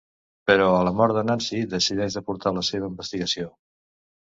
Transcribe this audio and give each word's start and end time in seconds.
Però 0.51 0.69
a 0.77 0.79
la 0.87 0.93
mort 1.01 1.19
de 1.19 1.23
Nancy 1.31 1.61
decideix 1.75 2.19
de 2.19 2.27
portar 2.33 2.57
la 2.59 2.67
seva 2.75 2.95
investigació. 2.97 3.51